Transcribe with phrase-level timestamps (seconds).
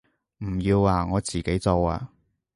[0.39, 2.11] 唔要啊，我自己做啊